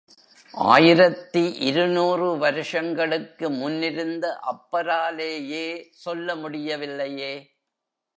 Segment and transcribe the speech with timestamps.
[0.53, 5.67] ஆயிரத்து இரு நூறு வருஷங்களுக்கு முன் இருந்த அப்பராலேயே
[5.97, 7.33] சொல்ல முடியவில்லையே.